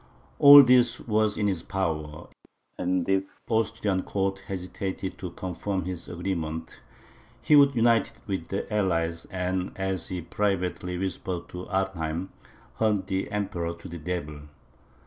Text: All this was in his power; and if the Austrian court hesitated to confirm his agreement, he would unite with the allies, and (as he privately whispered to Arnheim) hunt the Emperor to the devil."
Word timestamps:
All 0.39 0.63
this 0.63 0.99
was 0.99 1.37
in 1.37 1.45
his 1.45 1.61
power; 1.61 2.27
and 2.75 3.07
if 3.07 3.23
the 3.45 3.53
Austrian 3.53 4.01
court 4.01 4.39
hesitated 4.47 5.19
to 5.19 5.29
confirm 5.29 5.85
his 5.85 6.09
agreement, 6.09 6.79
he 7.39 7.55
would 7.55 7.75
unite 7.75 8.11
with 8.25 8.47
the 8.47 8.65
allies, 8.73 9.25
and 9.29 9.71
(as 9.75 10.07
he 10.07 10.19
privately 10.19 10.97
whispered 10.97 11.47
to 11.49 11.67
Arnheim) 11.69 12.31
hunt 12.77 13.05
the 13.05 13.29
Emperor 13.31 13.75
to 13.75 13.87
the 13.87 13.99
devil." 13.99 14.39